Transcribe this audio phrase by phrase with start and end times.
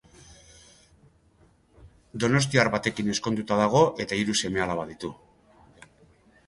[2.23, 5.15] Donostiar batekin ezkonduta dago eta hiru seme-alaba ditu.